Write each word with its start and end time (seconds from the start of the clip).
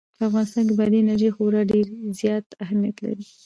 په 0.17 0.23
افغانستان 0.29 0.63
کې 0.67 0.75
بادي 0.79 0.97
انرژي 1.01 1.29
خورا 1.35 1.61
ډېر 1.71 1.85
زیات 2.19 2.45
اهمیت 2.63 2.97
لري. 3.05 3.27